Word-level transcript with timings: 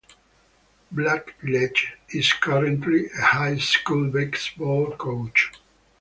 Blackledge 0.91 1.91
is 2.09 2.33
currently 2.33 3.05
a 3.15 3.21
high 3.21 3.57
school 3.59 4.09
basketball 4.09 4.93
coach. 4.97 5.51